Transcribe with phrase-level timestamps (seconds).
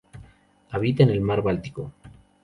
[0.71, 1.91] Habita en el mar Báltico.